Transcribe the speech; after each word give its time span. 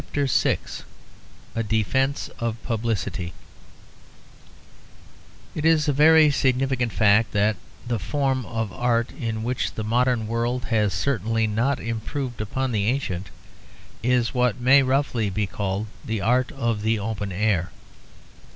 A 1.55 1.61
DEFENCE 1.61 2.29
OF 2.39 2.63
PUBLICITY 2.63 3.33
It 5.53 5.63
is 5.63 5.87
a 5.87 5.93
very 5.93 6.31
significant 6.31 6.91
fact 6.91 7.33
that 7.33 7.55
the 7.87 7.99
form 7.99 8.43
of 8.47 8.73
art 8.73 9.11
in 9.11 9.43
which 9.43 9.75
the 9.75 9.83
modern 9.83 10.25
world 10.25 10.65
has 10.71 10.91
certainly 10.95 11.45
not 11.45 11.79
improved 11.79 12.41
upon 12.41 12.71
the 12.71 12.87
ancient 12.87 13.29
is 14.01 14.33
what 14.33 14.59
may 14.59 14.81
roughly 14.81 15.29
be 15.29 15.45
called 15.45 15.85
the 16.03 16.19
art 16.19 16.51
of 16.53 16.81
the 16.81 16.97
open 16.97 17.31
air. 17.31 17.69